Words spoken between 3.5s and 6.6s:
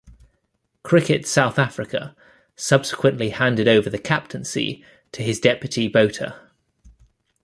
over the captaincy to his deputy Botha.